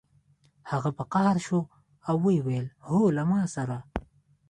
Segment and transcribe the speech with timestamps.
[0.71, 1.59] هغه په قهر شو
[2.07, 3.77] او ویې ویل هو له ما سره